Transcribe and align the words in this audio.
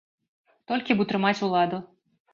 Толькі 0.71 0.91
б 0.97 1.05
утрымаць 1.05 1.37
уладу. 1.49 1.77